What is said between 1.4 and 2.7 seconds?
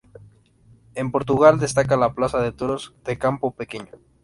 destaca la Plaza de